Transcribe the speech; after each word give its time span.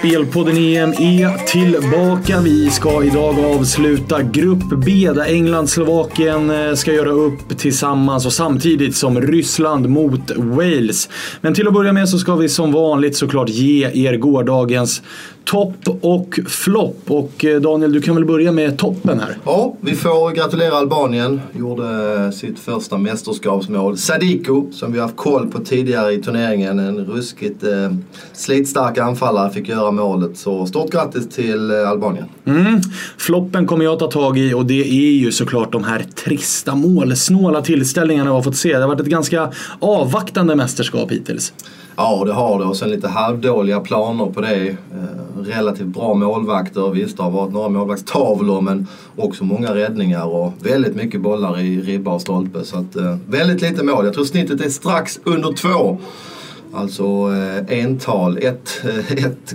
Spelpodden 0.00 0.56
EM 0.56 0.90
är 0.90 1.46
tillbaka. 1.46 2.40
Vi 2.40 2.70
ska 2.70 3.04
idag 3.04 3.38
avsluta 3.38 4.22
Grupp 4.22 4.84
B 4.84 5.10
där 5.14 5.24
England 5.24 5.70
Slovakien 5.70 6.50
eh, 6.50 6.74
ska 6.74 6.92
göra 6.92 7.10
upp 7.10 7.58
tillsammans 7.58 8.26
och 8.26 8.32
samtidigt 8.32 8.96
som 8.96 9.20
Ryssland 9.20 9.88
mot 9.88 10.30
Wales. 10.36 11.08
Men 11.40 11.54
till 11.54 11.68
att 11.68 11.74
börja 11.74 11.92
med 11.92 12.08
så 12.08 12.18
ska 12.18 12.36
vi 12.36 12.48
som 12.48 12.72
vanligt 12.72 13.16
såklart 13.16 13.48
ge 13.48 14.06
er 14.06 14.16
gårdagens 14.16 15.02
topp 15.44 15.88
och 16.00 16.40
flopp. 16.46 17.02
Och 17.06 17.44
eh, 17.44 17.60
Daniel, 17.60 17.92
du 17.92 18.00
kan 18.00 18.14
väl 18.14 18.24
börja 18.24 18.52
med 18.52 18.78
toppen 18.78 19.20
här? 19.20 19.36
Ja, 19.44 19.76
vi 19.80 19.94
får 19.94 20.30
gratulera 20.30 20.74
Albanien. 20.74 21.40
Gjorde 21.58 22.32
sitt 22.32 22.58
första 22.58 22.98
mästerskapsmål. 22.98 23.98
Sadiko, 23.98 24.72
som 24.72 24.92
vi 24.92 24.98
har 24.98 25.06
haft 25.06 25.16
koll 25.16 25.50
på 25.50 25.58
tidigare 25.58 26.12
i 26.12 26.22
turneringen. 26.22 26.78
En 26.78 26.98
ruskigt 26.98 27.62
eh, 27.62 27.92
slitstark 28.32 28.98
anfallare 28.98 29.50
fick 29.50 29.68
göra 29.68 29.90
målet. 29.90 30.36
Så 30.36 30.66
stort 30.66 30.92
grattis 30.92 31.28
till 31.28 31.70
eh, 31.70 31.88
Albanien. 31.90 32.26
Mm. 32.44 32.80
Floppen 33.18 33.66
kommer 33.66 33.84
jag 33.84 33.98
ta 33.98 34.10
tag 34.10 34.38
i 34.38 34.54
och 34.54 34.66
det 34.66 34.82
är 34.88 35.12
ju 35.12 35.32
såklart 35.32 35.72
de 35.72 35.84
här 35.84 36.06
trista 36.24 36.74
målsnåla 36.74 37.62
tillställningarna 37.62 38.30
vi 38.30 38.34
har 38.34 38.42
fått 38.42 38.56
se. 38.56 38.72
Det 38.72 38.80
har 38.80 38.88
varit 38.88 39.00
ett 39.00 39.06
ganska 39.06 39.52
avvaktande 39.80 40.54
mästerskap 40.56 41.12
hittills. 41.12 41.52
Ja, 42.02 42.24
det 42.24 42.32
har 42.32 42.58
det. 42.58 42.64
Och 42.64 42.76
sen 42.76 42.90
lite 42.90 43.08
halvdåliga 43.08 43.80
planer 43.80 44.26
på 44.26 44.40
det. 44.40 44.68
Eh, 44.68 45.42
relativt 45.42 45.86
bra 45.86 46.14
målvakter. 46.14 46.90
Visst, 46.90 47.16
det 47.16 47.22
har 47.22 47.30
varit 47.30 47.52
några 47.52 47.68
målvaktstavlor 47.68 48.60
men 48.60 48.86
också 49.16 49.44
många 49.44 49.74
räddningar 49.74 50.26
och 50.26 50.52
väldigt 50.62 50.96
mycket 50.96 51.20
bollar 51.20 51.60
i 51.60 51.80
ribba 51.80 52.10
och 52.10 52.20
stolpe. 52.20 52.64
Så 52.64 52.78
att, 52.78 52.96
eh, 52.96 53.16
väldigt 53.26 53.62
lite 53.62 53.84
mål. 53.84 54.04
Jag 54.04 54.14
tror 54.14 54.24
snittet 54.24 54.60
är 54.60 54.70
strax 54.70 55.20
under 55.24 55.52
två. 55.52 55.98
Alltså 56.72 57.04
eh, 57.04 57.84
ental, 57.84 58.38
1, 58.38 58.82
1, 59.08 59.52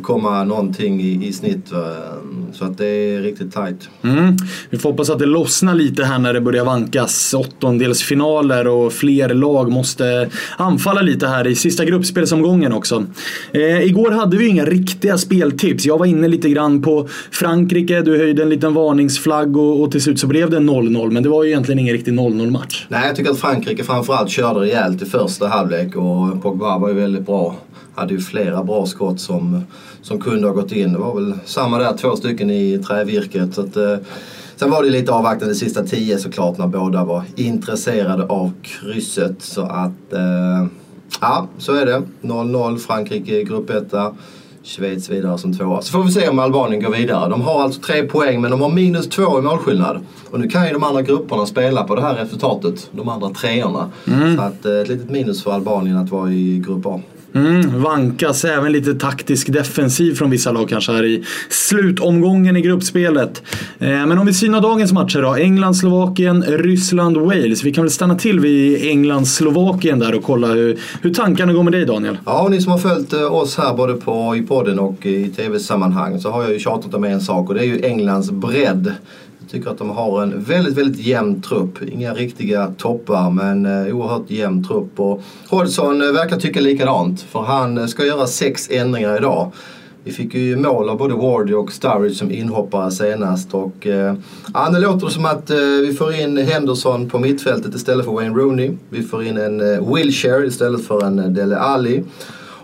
någonting 0.48 1.02
i, 1.02 1.28
i 1.28 1.34
snitt. 1.34 1.72
Eh, 1.72 2.15
Eh, 2.26 2.54
så 2.54 2.66
att 2.66 2.78
det 2.78 2.86
är 2.86 3.22
riktigt 3.22 3.54
tajt. 3.54 3.90
Mm. 4.02 4.38
Vi 4.70 4.78
får 4.78 4.90
hoppas 4.90 5.10
att 5.10 5.20
det 5.20 5.26
lossnar 5.26 5.76
lite 5.76 6.04
här 6.04 6.20
när 6.20 6.34
det 6.34 6.42
börjar 6.42 6.66
vankas 6.66 7.34
åttondelsfinaler 7.34 8.68
och 8.68 8.94
fler 8.94 9.34
lag 9.34 9.72
måste 9.72 10.30
anfalla 10.58 11.02
lite 11.02 11.28
här 11.28 11.48
i 11.48 11.56
sista 11.56 11.86
gruppspelsomgången 11.86 12.74
också. 12.74 13.06
Eh, 13.52 13.82
igår 13.82 14.12
hade 14.12 14.38
vi 14.38 14.48
inga 14.48 14.66
riktiga 14.66 15.18
speltips. 15.18 15.86
Jag 15.86 15.98
var 15.98 16.06
inne 16.06 16.28
lite 16.28 16.50
grann 16.50 16.82
på 16.82 17.08
Frankrike, 17.32 18.02
du 18.02 18.18
höjde 18.18 18.44
en 18.44 18.50
liten 18.50 18.74
varningsflagg 18.74 19.58
och, 19.58 19.82
och 19.82 19.92
till 19.92 20.02
slut 20.02 20.20
så 20.20 20.28
blev 20.28 20.50
det 20.50 20.58
0-0. 20.58 21.12
Men 21.12 21.24
det 21.24 21.30
var 21.30 21.44
ju 21.44 21.50
egentligen 21.50 21.80
ingen 21.80 21.94
riktig 21.94 22.14
0-0 22.14 22.52
match. 22.52 22.86
Nej, 22.90 23.08
jag 23.08 23.16
tycker 23.16 23.32
att 23.32 23.40
Frankrike 23.40 23.84
framförallt 23.84 24.30
körde 24.30 24.60
rejält 24.60 25.02
i 25.02 25.06
första 25.06 25.48
halvlek 25.48 25.96
och 25.96 26.42
Pogba 26.44 26.78
var 26.78 26.90
ju 26.90 26.96
väldigt 26.96 27.26
bra. 27.26 27.56
Hade 27.96 28.14
ju 28.14 28.20
flera 28.20 28.64
bra 28.64 28.86
skott 28.86 29.20
som, 29.20 29.64
som 30.06 30.20
kunde 30.20 30.48
ha 30.48 30.54
gått 30.54 30.72
in. 30.72 30.94
Det 30.94 31.00
var 31.00 31.16
väl 31.16 31.34
samma 31.46 31.78
där, 31.78 31.98
två 31.98 32.16
stycken 32.16 32.50
i 32.50 32.84
trävirket. 32.88 33.54
Så 33.54 33.62
att, 33.62 33.78
eh, 33.78 33.98
sen 34.56 34.72
var 34.72 34.84
det 34.84 34.90
lite 34.90 35.12
avvaktande 35.12 35.56
sista 35.56 35.84
tio 35.84 36.18
såklart 36.18 36.58
när 36.58 36.68
båda 36.68 37.04
var 37.04 37.24
intresserade 37.36 38.24
av 38.24 38.52
krysset. 38.62 39.42
Så 39.42 39.62
att, 39.62 40.14
eh, 40.14 40.66
ja 41.22 41.48
så 41.58 41.74
är 41.74 41.86
det. 41.86 42.02
0-0 42.22 42.78
Frankrike 42.78 43.44
grupp 43.44 43.70
1. 43.70 44.14
Schweiz 44.64 45.10
vidare 45.10 45.38
som 45.38 45.58
tvåa. 45.58 45.82
Så 45.82 45.92
får 45.92 46.04
vi 46.04 46.12
se 46.12 46.30
om 46.30 46.40
Albanien 46.40 46.84
går 46.84 46.92
vidare. 46.92 47.30
De 47.30 47.42
har 47.42 47.64
alltså 47.64 47.82
tre 47.82 48.04
poäng 48.04 48.42
men 48.42 48.52
de 48.52 48.62
har 48.62 48.70
minus 48.70 49.10
två 49.10 49.40
i 49.40 49.42
målskillnad. 49.42 50.00
Och 50.32 50.40
nu 50.40 50.50
kan 50.50 50.68
ju 50.68 50.74
de 50.74 50.84
andra 50.84 51.02
grupperna 51.02 51.46
spela 51.46 51.84
på 51.84 51.96
det 51.96 52.02
här 52.02 52.16
resultatet. 52.16 52.90
De 52.92 53.10
andra 53.10 53.30
treorna. 53.30 53.92
Mm. 54.08 54.38
Så 54.38 54.42
att, 54.42 54.66
eh, 54.66 54.72
ett 54.72 54.88
litet 54.88 55.10
minus 55.10 55.44
för 55.44 55.52
Albanien 55.52 55.98
att 55.98 56.12
vara 56.12 56.32
i 56.32 56.64
grupp 56.66 56.86
A. 56.86 57.02
Mm, 57.36 57.82
vankas 57.82 58.46
även 58.46 58.72
lite 58.72 58.94
taktisk 58.94 59.54
defensiv 59.54 60.14
från 60.14 60.30
vissa 60.30 60.52
lag 60.52 60.70
kanske 60.70 60.92
här 60.92 61.06
i 61.06 61.24
slutomgången 61.50 62.58
i 62.58 62.62
gruppspelet. 62.62 63.44
Eh, 63.80 63.88
men 63.88 64.18
om 64.18 64.26
vi 64.26 64.34
synar 64.34 64.62
dagens 64.62 64.92
matcher 64.92 65.22
då. 65.22 65.36
England, 65.36 65.76
Slovakien, 65.76 66.44
Ryssland, 66.44 67.18
Wales. 67.18 67.64
Vi 67.64 67.74
kan 67.74 67.84
väl 67.84 67.92
stanna 67.92 68.16
till 68.16 68.40
vid 68.40 68.90
England, 68.90 69.26
Slovakien 69.26 70.00
där 70.00 70.16
och 70.16 70.24
kolla 70.24 70.48
hur, 70.48 70.78
hur 71.02 71.14
tankarna 71.14 71.54
går 71.54 71.64
med 71.64 71.74
dig 71.74 71.86
Daniel. 71.86 72.18
Ja, 72.26 72.42
och 72.42 72.52
ni 72.52 72.62
som 72.62 72.72
har 72.72 72.80
följt 72.80 73.14
eh, 73.14 73.36
oss 73.36 73.58
här 73.58 73.74
både 73.74 73.94
på, 73.94 74.36
i 74.36 74.42
podden 74.42 74.80
och 74.80 75.06
i 75.06 75.30
tv-sammanhang 75.30 76.20
så 76.20 76.30
har 76.30 76.44
jag 76.44 76.54
ju 76.54 76.60
tjatat 76.60 76.94
om 76.94 77.04
en 77.04 77.22
sak 77.22 77.50
och 77.50 77.56
det 77.56 77.62
är 77.62 77.66
ju 77.66 77.86
Englands 77.86 78.32
bredd. 78.32 78.94
Jag 79.46 79.52
tycker 79.52 79.70
att 79.70 79.78
de 79.78 79.90
har 79.90 80.24
en 80.24 80.44
väldigt, 80.44 80.78
väldigt 80.78 81.06
jämn 81.06 81.42
trupp. 81.42 81.84
Inga 81.84 82.14
riktiga 82.14 82.74
toppar 82.78 83.30
men 83.30 83.66
eh, 83.66 83.96
oerhört 83.96 84.30
jämn 84.30 84.64
trupp. 84.64 85.00
Och 85.00 85.22
Hodgson 85.50 86.02
eh, 86.02 86.12
verkar 86.12 86.38
tycka 86.38 86.60
likadant 86.60 87.22
för 87.22 87.40
han 87.40 87.78
eh, 87.78 87.86
ska 87.86 88.06
göra 88.06 88.28
sex 88.28 88.70
ändringar 88.72 89.18
idag. 89.18 89.52
Vi 90.04 90.12
fick 90.12 90.34
ju 90.34 90.56
mål 90.56 90.90
av 90.90 90.98
både 90.98 91.14
Wardy 91.14 91.54
och 91.54 91.72
Sturridge 91.72 92.16
som 92.16 92.32
inhoppare 92.32 92.92
senast. 92.92 93.54
Och, 93.54 93.88
eh, 93.88 94.16
ja, 94.54 94.70
det 94.70 94.80
låter 94.80 95.08
som 95.08 95.26
att 95.26 95.50
eh, 95.50 95.58
vi 95.58 95.94
får 95.94 96.14
in 96.14 96.38
Henderson 96.38 97.10
på 97.10 97.20
mittfältet 97.20 97.76
istället 97.76 98.06
för 98.06 98.12
Wayne 98.12 98.36
Rooney. 98.36 98.72
Vi 98.90 99.04
får 99.04 99.24
in 99.24 99.38
en 99.38 99.74
eh, 99.74 99.94
Wilshire 99.96 100.48
istället 100.48 100.86
för 100.86 101.06
en 101.06 101.20
eh, 101.20 101.26
Dele 101.26 101.58
Alli. 101.58 102.04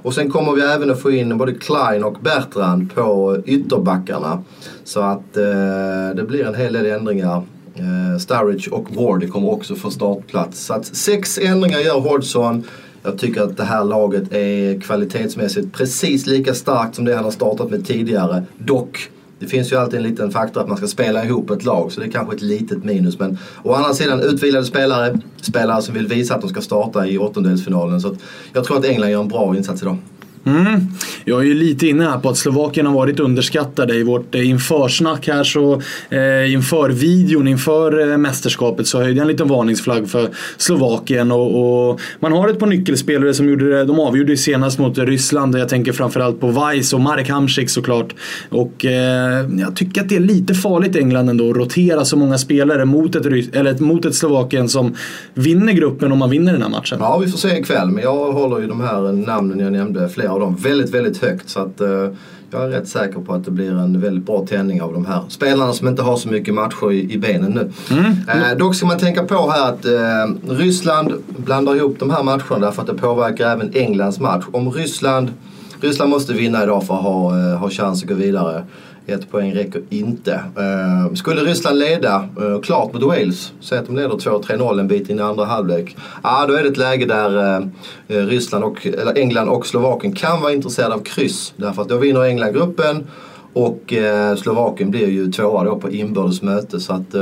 Och 0.02 0.14
sen 0.14 0.30
kommer 0.32 0.54
vi 0.54 0.62
även 0.62 0.92
att 0.92 1.02
få 1.02 1.12
in 1.12 1.38
både 1.38 1.54
Klein 1.54 2.04
och 2.04 2.18
Bertrand 2.22 2.96
på 2.96 3.38
ytterbackarna. 3.46 4.44
Så 4.84 5.02
att 5.02 5.38
eh, 5.38 6.16
det 6.16 6.26
blir 6.28 6.46
en 6.46 6.56
hel 6.56 6.74
del 6.74 6.86
ändringar. 6.86 7.44
Eh, 7.76 8.20
Sturridge 8.20 8.72
och 8.72 8.96
Wardy 8.96 9.28
kommer 9.28 9.50
också 9.52 9.76
få 9.76 9.92
startplats. 9.92 10.66
Så 10.66 10.74
att 10.74 10.86
sex 10.86 11.38
ändringar 11.38 11.80
gör 11.80 12.00
Hodgson. 12.00 12.64
Jag 13.04 13.18
tycker 13.18 13.42
att 13.42 13.58
det 13.58 13.64
här 13.64 13.84
laget 13.84 14.34
är 14.34 14.82
kvalitetsmässigt 14.82 15.74
precis 15.74 16.26
lika 16.26 16.54
starkt 16.54 16.96
som 16.96 17.06
det 17.06 17.16
han 17.16 17.24
har 17.24 17.32
startat 17.32 17.70
med 17.70 17.88
tidigare. 17.88 18.44
Dock 18.58 19.10
det 19.42 19.48
finns 19.48 19.72
ju 19.72 19.76
alltid 19.76 19.98
en 19.98 20.04
liten 20.04 20.32
faktor 20.32 20.62
att 20.62 20.68
man 20.68 20.78
ska 20.78 20.88
spela 20.88 21.26
ihop 21.26 21.50
ett 21.50 21.66
lag 21.66 21.92
så 21.92 22.00
det 22.00 22.06
är 22.06 22.12
kanske 22.12 22.36
ett 22.36 22.42
litet 22.42 22.84
minus. 22.84 23.20
Men 23.20 23.38
å 23.64 23.74
andra 23.74 23.94
sidan 23.94 24.22
utvilade 24.22 24.66
spelare, 24.66 25.20
spelare 25.42 25.82
som 25.82 25.94
vill 25.94 26.08
visa 26.08 26.36
att 26.36 26.42
de 26.42 26.50
ska 26.50 26.62
starta 26.62 27.08
i 27.08 27.18
åttondelsfinalen. 27.18 28.02
Så 28.02 28.16
jag 28.54 28.64
tror 28.64 28.78
att 28.78 28.86
England 28.86 29.10
gör 29.10 29.22
en 29.22 29.28
bra 29.28 29.56
insats 29.56 29.82
idag. 29.82 29.98
Mm. 30.46 30.82
Jag 31.26 31.40
är 31.40 31.46
ju 31.46 31.54
lite 31.54 31.88
inne 31.88 32.04
här 32.04 32.18
på 32.18 32.30
att 32.30 32.38
Slovakien 32.38 32.86
har 32.86 32.94
varit 32.94 33.20
underskattade 33.20 33.96
i 33.96 34.04
vårt 34.04 34.36
eh, 34.36 34.50
införsnack 34.50 35.28
här 35.28 35.44
så 35.44 35.82
eh, 36.10 36.54
inför 36.54 36.90
videon 36.90 37.48
inför 37.48 38.12
eh, 38.12 38.18
mästerskapet 38.18 38.88
så 38.88 38.98
höjde 38.98 39.12
jag 39.14 39.22
en 39.22 39.28
liten 39.28 39.48
varningsflagg 39.48 40.10
för 40.10 40.30
Slovakien 40.58 41.32
och, 41.32 41.90
och, 41.90 42.02
man 42.20 42.32
har 42.32 42.50
ett 42.50 42.60
par 42.60 42.68
nyckelspelare 42.68 43.34
som 43.34 43.50
gjorde 43.50 43.70
det, 43.70 43.86
de 43.86 44.00
avgjorde 44.00 44.32
ju 44.32 44.38
senast 44.38 44.80
mot 44.80 44.98
Ryssland 44.98 45.58
jag 45.58 45.70
tänker 45.70 45.92
framförallt 45.92 46.40
på 46.40 46.48
Weiss 46.48 46.94
och 46.94 47.02
Marek 47.02 47.30
Hamsik 47.30 47.70
såklart. 47.70 48.16
Och 48.50 48.86
eh, 48.86 49.50
jag 49.60 49.76
tycker 49.76 50.02
att 50.02 50.10
det 50.10 50.16
är 50.16 50.20
lite 50.20 50.54
farligt 50.54 50.96
England 50.96 51.30
ändå 51.30 51.50
att 51.50 51.58
rotera 51.58 52.06
så 52.06 52.18
många 52.18 52.38
spelare 52.38 52.86
mot 52.86 53.16
ett, 53.16 53.26
eller 53.26 53.84
mot 53.84 54.06
ett 54.06 54.16
Slovakien 54.16 54.70
som 54.70 54.96
vinner 55.34 55.74
gruppen 55.74 56.12
om 56.12 56.20
man 56.20 56.30
vinner 56.30 56.54
den 56.54 56.62
här 56.62 56.70
matchen. 56.70 56.98
Ja, 57.02 57.18
vi 57.18 57.32
får 57.32 57.38
se 57.38 57.60
ikväll 57.60 57.90
men 57.90 58.04
jag 58.04 58.32
håller 58.32 58.60
ju 58.60 58.68
de 58.68 58.82
här 58.82 59.12
namnen 59.12 59.60
jag 59.60 59.74
nämnde 59.74 60.10
flera 60.10 60.32
av 60.32 60.40
dem 60.42 60.56
väldigt, 60.56 60.90
väldigt 60.90 61.18
högt. 61.18 61.50
Så 61.50 61.60
att, 61.60 61.82
eh, 61.82 62.08
jag 62.52 62.64
är 62.64 62.68
rätt 62.68 62.88
säker 62.88 63.20
på 63.20 63.34
att 63.34 63.46
det 63.46 63.52
blir 63.52 63.72
en 63.72 64.02
väldigt 64.02 64.26
bra 64.26 64.46
tändning 64.48 64.82
av 64.82 64.94
de 64.94 65.06
här 65.06 65.22
spelarna 65.30 65.74
som 65.74 65.88
inte 65.88 66.02
har 66.02 66.18
så 66.18 66.30
mycket 66.30 66.54
matcher 66.54 66.92
i, 66.92 67.14
i 67.14 67.18
benen 67.18 67.52
nu. 67.52 67.72
Mm. 67.98 68.06
Eh, 68.28 68.58
dock 68.58 68.76
ska 68.76 68.86
man 68.86 69.00
tänka 69.00 69.24
på 69.24 69.52
här 69.52 69.70
att 69.70 69.86
eh, 69.86 70.54
Ryssland 70.56 71.14
blandar 71.38 71.76
ihop 71.76 72.00
de 72.00 72.10
här 72.10 72.24
matcherna 72.24 72.60
därför 72.60 72.82
att 72.82 72.88
det 72.88 72.94
påverkar 72.94 73.52
även 73.52 73.72
Englands 73.76 74.20
match. 74.20 74.46
Om 74.52 74.72
Ryssland, 74.72 75.34
Ryssland 75.82 76.10
måste 76.10 76.34
vinna 76.34 76.64
idag 76.64 76.88
för 76.88 76.94
att 76.94 77.04
ha, 77.04 77.40
eh, 77.40 77.58
ha 77.58 77.70
chans 77.70 78.04
att 78.04 78.10
gå 78.10 78.16
vidare. 78.16 78.64
Ett 79.12 79.32
poäng 79.32 79.54
räcker 79.54 79.82
inte. 79.90 80.32
Uh, 80.32 81.14
skulle 81.14 81.42
Ryssland 81.42 81.80
leda 81.80 82.30
uh, 82.42 82.62
klart 82.62 82.94
mot 82.94 83.04
Wales, 83.04 83.54
säg 83.60 83.78
att 83.78 83.86
de 83.86 83.96
leder 83.96 84.10
2-3-0 84.10 84.80
en 84.80 84.88
bit 84.88 85.10
in 85.10 85.20
i 85.20 85.22
andra 85.22 85.46
halvlek. 85.46 85.96
Ja, 86.24 86.42
uh, 86.42 86.48
då 86.48 86.54
är 86.54 86.64
det 86.64 86.70
ett 86.70 86.78
läge 86.78 87.06
där 87.06 87.60
eh, 88.08 88.16
Ryssland 88.16 88.64
och, 88.64 88.86
eller 88.86 89.18
England 89.18 89.50
och 89.50 89.68
Slovakien 89.68 90.14
kan 90.14 90.42
vara 90.42 90.54
intresserade 90.54 90.96
av 90.96 91.00
kryss. 91.00 91.54
Därför 91.56 91.82
att 91.82 91.90
då 91.90 91.98
vinner 91.98 92.24
England 92.24 92.54
gruppen 92.54 93.08
och 93.54 93.94
Slovakien 94.38 94.92
blir 94.92 95.08
ju 95.08 95.32
tvåa 95.32 95.64
då 95.64 95.76
på 95.76 95.90
inbördes 95.90 96.42
möte. 96.42 96.80
Så 96.80 96.94
att 96.94 97.16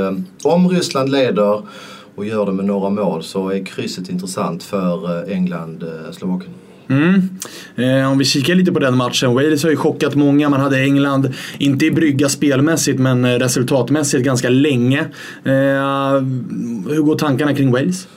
om 0.44 0.68
Ryssland 0.68 1.10
leder 1.10 1.62
och 2.14 2.24
gör 2.24 2.46
det 2.46 2.52
med 2.52 2.64
några 2.64 2.90
mål 2.90 3.22
så 3.22 3.48
är 3.48 3.64
krysset 3.64 4.08
intressant 4.08 4.62
för 4.62 5.30
England-Slovakien. 5.30 6.54
Mm. 6.90 7.22
Eh, 7.76 8.10
om 8.10 8.18
vi 8.18 8.24
kikar 8.24 8.54
lite 8.54 8.72
på 8.72 8.78
den 8.78 8.96
matchen. 8.96 9.34
Wales 9.34 9.62
har 9.62 9.70
ju 9.70 9.76
chockat 9.76 10.14
många. 10.14 10.48
Man 10.48 10.60
hade 10.60 10.80
England, 10.80 11.34
inte 11.58 11.86
i 11.86 11.90
brygga 11.90 12.28
spelmässigt, 12.28 13.00
men 13.00 13.24
eh, 13.24 13.38
resultatmässigt 13.38 14.24
ganska 14.24 14.48
länge. 14.48 15.00
Eh, 15.44 16.20
hur 16.88 17.02
går 17.02 17.18
tankarna 17.18 17.54
kring 17.54 17.72
Wales? 17.72 18.08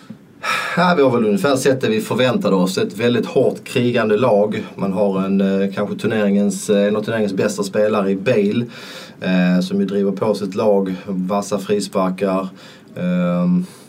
Ja, 0.78 0.94
vi 0.98 1.04
har 1.04 1.12
väl 1.12 1.25
ungefär 1.25 1.56
sett 1.56 1.81
det 1.81 1.90
vi 1.90 2.02
förväntade 2.02 2.56
oss. 2.56 2.78
Ett 2.78 2.98
väldigt 2.98 3.25
hårt 3.25 3.64
krigande 3.64 4.18
lag. 4.18 4.64
Man 4.75 4.94
har 4.94 5.22
en, 5.22 5.42
eh, 5.42 5.74
kanske 5.75 5.96
turneringens, 5.96 6.70
eh, 6.70 6.88
en 6.88 6.96
av 6.96 7.02
turneringens 7.04 7.34
bästa 7.34 7.64
spelare 7.64 8.12
i 8.12 8.16
Bale. 8.16 8.66
eh, 9.22 9.62
som 9.62 9.80
ju 9.80 9.86
driver 9.86 10.12
på 10.12 10.36
sitt 10.36 10.56
lag, 10.56 10.96
vassa 11.06 11.60
frisparkar. 11.60 12.48
Eh, 12.96 13.48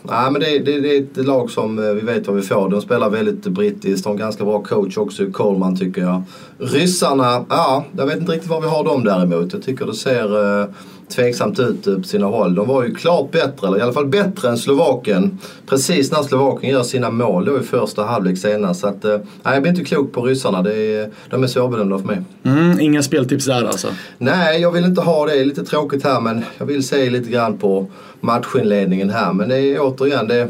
nej, 0.09 0.31
men 0.31 0.41
det, 0.41 0.59
det, 0.59 0.79
det, 0.79 0.97
är 0.97 1.01
ett 1.01 1.25
lag 1.25 1.51
som 1.51 1.95
vi 1.95 2.01
vet 2.01 2.27
vad 2.27 2.35
vi 2.35 2.41
får. 2.41 2.69
De 2.69 2.81
spelar 2.81 3.09
väldigt 3.09 3.43
brittiskt, 3.43 4.05
har 4.05 4.11
en 4.11 4.17
ganska 4.17 4.45
bra 4.45 4.63
coach 4.63 4.97
också, 4.97 5.31
Coleman 5.31 5.77
tycker 5.77 6.01
jag. 6.01 6.23
Ryssarna, 6.57 7.45
ja, 7.49 7.85
jag 7.97 8.05
vet 8.05 8.17
inte 8.17 8.31
riktigt 8.31 8.49
var 8.49 8.61
vi 8.61 8.67
har 8.67 8.83
dem 8.83 9.03
däremot. 9.03 9.53
Jag 9.53 9.63
tycker 9.63 9.85
det 9.85 9.93
ser 9.93 10.59
uh, 10.61 10.65
tveksamt 11.09 11.59
ut 11.59 11.83
på 11.83 12.03
sina 12.03 12.25
håll. 12.25 12.55
De 12.55 12.67
var 12.67 12.83
ju 12.83 12.95
klart 12.95 13.31
bättre, 13.31 13.67
eller 13.67 13.77
i 13.77 13.81
alla 13.81 13.93
fall 13.93 14.05
bättre 14.05 14.49
än 14.49 14.57
Slovakien. 14.57 15.39
Precis 15.65 16.11
när 16.11 16.23
Slovakien 16.23 16.73
gör 16.73 16.83
sina 16.83 17.09
mål 17.11 17.45
då 17.45 17.59
i 17.59 17.63
första 17.63 18.03
halvlek 18.03 18.37
senast. 18.37 18.79
Så 18.81 18.87
att, 18.87 19.05
uh, 19.05 19.17
jag 19.43 19.61
blir 19.61 19.71
inte 19.71 19.83
klok 19.83 20.13
på 20.13 20.21
ryssarna. 20.21 20.61
Det 20.61 20.75
är, 20.75 21.11
de 21.29 21.43
är 21.43 21.47
svårbedömda 21.47 21.97
för 21.97 22.05
mig. 22.05 22.21
Mm, 22.43 22.79
inga 22.79 23.03
speltips 23.03 23.45
där 23.45 23.63
alltså? 23.63 23.87
Nej, 24.17 24.61
jag 24.61 24.71
vill 24.71 24.85
inte 24.85 25.01
ha 25.01 25.25
det. 25.25 25.45
Lite 25.45 25.65
tråkigt 25.65 26.03
här 26.03 26.21
men 26.21 26.45
jag 26.57 26.65
vill 26.65 26.87
se 26.87 27.09
lite 27.09 27.29
grann 27.29 27.57
på 27.57 27.87
matchinledningen 28.21 29.09
här. 29.09 29.33
Men 29.33 29.49
det 29.49 29.59
är 29.59 29.79
återigen, 29.95 30.27
det, 30.27 30.47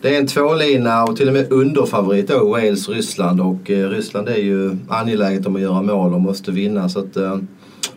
det 0.00 0.14
är 0.14 0.18
en 0.18 0.26
tvålina 0.26 1.04
och 1.04 1.16
till 1.16 1.28
och 1.28 1.34
med 1.34 1.52
underfavorit 1.52 2.28
då 2.28 2.48
Wales, 2.48 2.88
Ryssland 2.88 3.40
och 3.40 3.70
eh, 3.70 3.88
Ryssland 3.88 4.28
är 4.28 4.36
ju 4.36 4.76
angeläget 4.88 5.46
om 5.46 5.56
att 5.56 5.62
göra 5.62 5.82
mål 5.82 6.14
och 6.14 6.20
måste 6.20 6.50
vinna. 6.50 6.88
Så 6.88 6.98
att, 6.98 7.16
eh, 7.16 7.38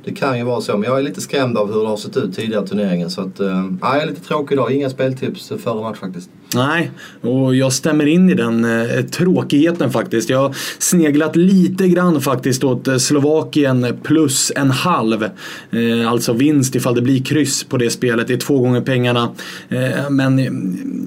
det 0.06 0.14
kan 0.14 0.38
ju 0.38 0.44
vara 0.44 0.62
så, 0.62 0.78
men 0.78 0.90
jag 0.90 1.00
är 1.00 1.04
lite 1.04 1.22
skrämd 1.22 1.58
av 1.58 1.74
hur 1.74 1.82
det 1.82 1.88
har 1.88 1.98
sett 1.98 2.18
ut 2.18 2.36
tidigare 2.36 2.66
i 2.66 2.68
turneringen. 2.68 3.10
Så 3.10 3.22
att, 3.22 3.40
eh, 3.40 3.66
jag 3.82 4.02
är 4.02 4.06
lite 4.06 4.22
tråkig 4.22 4.56
idag. 4.56 4.72
Inga 4.72 4.90
speltips 4.90 5.52
före 5.64 5.82
match 5.82 6.00
faktiskt. 6.00 6.30
Nej, 6.56 6.92
och 7.22 7.56
jag 7.56 7.74
stämmer 7.74 8.06
in 8.06 8.30
i 8.30 8.34
den 8.34 8.66
eh, 8.66 9.02
tråkigheten 9.06 9.92
faktiskt. 9.92 10.30
Jag 10.30 10.38
har 10.38 10.56
sneglat 10.80 11.36
lite 11.36 11.88
grann 11.88 12.22
faktiskt 12.22 12.64
åt 12.64 12.88
eh, 12.88 12.98
Slovakien 12.98 13.88
plus 14.04 14.52
en 14.56 14.72
halv. 14.72 15.24
Eh, 15.72 16.12
alltså 16.12 16.34
vinst 16.34 16.76
ifall 16.76 16.96
det 16.96 17.02
blir 17.02 17.24
kryss 17.24 17.64
på 17.64 17.78
det 17.78 17.90
spelet. 17.90 18.28
Det 18.28 18.34
är 18.34 18.38
två 18.38 18.60
gånger 18.60 18.82
pengarna. 18.82 19.30
Eh, 19.70 20.10
men 20.10 20.40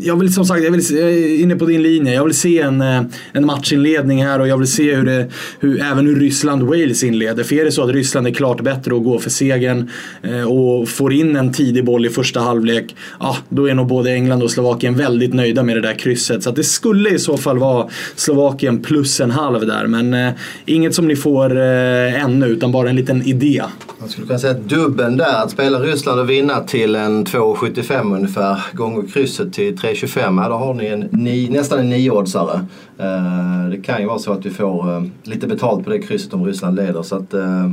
jag 0.03 0.17
vill 0.17 0.35
som 0.35 0.45
sagt, 0.45 0.65
jag, 0.65 0.71
vill, 0.71 0.83
jag 0.91 1.13
är 1.13 1.41
inne 1.41 1.57
på 1.57 1.67
din 1.67 1.83
linje. 1.83 2.15
Jag 2.15 2.25
vill 2.25 2.35
se 2.35 2.61
en, 2.61 2.81
eh, 2.81 3.03
en 3.33 3.47
matchinledning 3.47 4.25
här 4.25 4.41
och 4.41 4.49
jag 4.49 4.59
vill 4.59 4.69
se 4.69 4.95
hur 4.95 5.05
det, 5.05 5.29
hur, 5.61 5.83
även 5.83 6.07
hur 6.07 6.21
Ryssland-Wales 6.21 7.05
inleder. 7.05 7.45
För 7.45 7.57
är 7.57 7.65
det 7.65 7.73
så 7.73 7.83
att 7.83 7.91
Ryssland 7.91 8.27
är 8.27 8.31
klart 8.31 8.61
bättre 8.61 8.95
och 8.95 9.05
går 9.05 9.19
för 9.19 9.31
segern 9.31 9.91
eh, 10.23 10.43
och 10.43 10.89
får 10.89 11.13
in 11.13 11.37
en 11.37 11.53
tidig 11.53 11.85
boll 11.85 12.07
i 12.07 12.09
första 12.09 12.41
halvlek, 12.41 12.97
ja, 13.21 13.37
då 13.49 13.69
är 13.69 13.75
nog 13.75 13.87
både 13.87 14.13
England 14.13 14.43
och 14.43 14.51
Slovakien 14.51 14.95
väldigt 14.95 15.35
nöjda 15.37 15.63
med 15.63 15.77
det 15.77 15.81
där 15.81 15.95
krysset. 15.95 16.43
Så 16.43 16.51
det 16.51 16.65
skulle 16.65 17.11
i 17.11 17.19
så 17.19 17.37
fall 17.37 17.59
vara 17.59 17.89
Slovakien 18.17 18.83
plus 18.83 19.21
en 19.21 19.31
halv 19.31 19.67
där. 19.67 19.87
Men 19.87 20.15
eh, 20.15 20.33
inget 20.65 20.95
som 20.95 21.09
ni 21.09 21.17
får 21.17 21.57
eh, 21.57 22.25
ännu, 22.25 22.47
utan 22.47 22.73
bara 22.73 22.91
en 22.91 22.97
liten 22.97 23.23
idé. 23.23 23.63
Man 23.99 24.09
skulle 24.09 24.27
kunna 24.27 24.39
säga 24.39 24.53
att 24.53 24.69
dubben 24.69 25.17
där, 25.17 25.43
att 25.43 25.51
spela 25.51 25.79
Ryssland 25.79 26.21
och 26.21 26.31
vinna 26.31 26.61
till 26.61 26.95
en 26.97 27.27
2,75 27.27 28.17
ungefär 28.17 28.61
gånger 28.73 29.09
krysset 29.09 29.53
till 29.53 29.77
3,25. 29.77 30.43
Ja, 30.43 30.49
då 30.49 30.55
har 30.55 30.75
ni 30.75 30.87
en 30.87 31.09
ni, 31.13 31.49
nästan 31.49 31.79
en 31.79 31.89
niooddsare. 31.89 32.67
Eh, 32.99 33.71
det 33.71 33.77
kan 33.77 34.01
ju 34.01 34.07
vara 34.07 34.19
så 34.19 34.33
att 34.33 34.47
vi 34.47 34.51
får 34.51 34.97
eh, 34.97 35.03
lite 35.23 35.47
betalt 35.47 35.85
på 35.85 35.91
det 35.91 35.99
krysset 35.99 36.35
om 36.35 36.45
Ryssland 36.45 36.77
leder. 36.77 37.03
Så 37.03 37.17
att, 37.17 37.35
eh, 37.35 37.71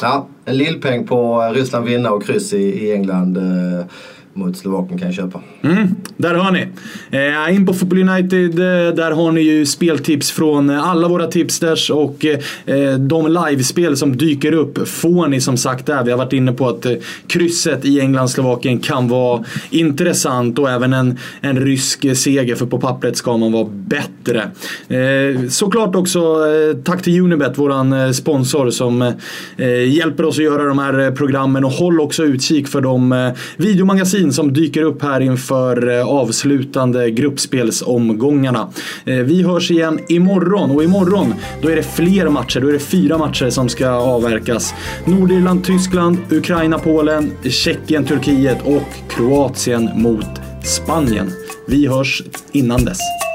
ja, 0.00 0.26
en 0.44 0.56
lillpeng 0.56 1.06
på 1.06 1.42
eh, 1.42 1.54
Ryssland 1.54 1.86
vinna 1.86 2.10
och 2.10 2.24
kryss 2.24 2.52
i, 2.52 2.86
i 2.86 2.92
England 2.92 3.36
eh, 3.36 3.86
mot 4.38 4.56
Slovakien 4.56 4.98
kan 4.98 5.08
jag 5.08 5.14
köpa. 5.14 5.40
Mm, 5.62 5.94
där 6.16 6.34
har 6.34 6.52
ni. 6.52 6.66
Eh, 7.10 7.54
in 7.54 7.66
på 7.66 7.74
Football 7.74 8.08
United, 8.08 8.58
eh, 8.58 8.94
där 8.94 9.10
har 9.10 9.32
ni 9.32 9.40
ju 9.40 9.66
speltips 9.66 10.30
från 10.30 10.70
alla 10.70 11.08
våra 11.08 11.26
tipsters 11.26 11.90
och 11.90 12.24
eh, 12.24 12.98
de 12.98 13.32
livespel 13.32 13.96
som 13.96 14.16
dyker 14.16 14.52
upp 14.52 14.88
får 14.88 15.28
ni 15.28 15.40
som 15.40 15.56
sagt 15.56 15.86
där. 15.86 16.04
Vi 16.04 16.10
har 16.10 16.18
varit 16.18 16.32
inne 16.32 16.52
på 16.52 16.68
att 16.68 16.86
eh, 16.86 16.92
krysset 17.26 17.84
i 17.84 18.00
England-Slovakien 18.00 18.78
kan 18.78 19.08
vara 19.08 19.44
intressant 19.70 20.58
och 20.58 20.70
även 20.70 20.92
en, 20.92 21.18
en 21.40 21.60
rysk 21.60 22.16
seger 22.16 22.54
för 22.54 22.66
på 22.66 22.78
pappret 22.80 23.16
ska 23.16 23.36
man 23.36 23.52
vara 23.52 23.68
bättre. 23.70 24.50
Eh, 24.88 25.48
såklart 25.48 25.94
också 25.94 26.18
eh, 26.18 26.76
tack 26.84 27.02
till 27.02 27.20
Unibet, 27.20 27.58
våran 27.58 27.92
eh, 27.92 28.10
sponsor 28.10 28.70
som 28.70 29.02
eh, 29.56 29.84
hjälper 29.88 30.24
oss 30.24 30.38
att 30.38 30.44
göra 30.44 30.64
de 30.64 30.78
här 30.78 31.10
programmen 31.10 31.64
och 31.64 31.70
håll 31.70 32.00
också 32.00 32.24
utkik 32.24 32.68
för 32.68 32.80
de 32.80 33.12
eh, 33.12 33.30
videomagasin 33.56 34.27
Wallin 34.28 34.32
som 34.32 34.52
dyker 34.52 34.82
upp 34.82 35.02
här 35.02 35.20
inför 35.20 35.88
eh, 35.88 36.08
avslutande 36.08 37.10
gruppspelsomgångarna. 37.10 38.68
Eh, 39.04 39.14
vi 39.14 39.42
hörs 39.42 39.70
igen 39.70 40.00
imorgon 40.08 40.70
och 40.70 40.84
imorgon 40.84 41.34
då 41.62 41.68
är 41.68 41.76
det 41.76 41.82
fler 41.82 42.28
matcher. 42.28 42.60
Då 42.60 42.68
är 42.68 42.72
det 42.72 42.78
fyra 42.78 43.18
matcher 43.18 43.50
som 43.50 43.68
ska 43.68 43.88
avverkas. 43.88 44.74
Nordirland, 45.04 45.64
Tyskland, 45.64 46.18
Ukraina, 46.30 46.78
Polen, 46.78 47.32
Tjeckien, 47.42 48.04
Turkiet 48.04 48.58
och 48.64 48.88
Kroatien 49.08 49.90
mot 49.94 50.40
Spanien. 50.64 51.30
Vi 51.66 51.86
hörs 51.86 52.22
innan 52.52 52.84
dess. 52.84 53.27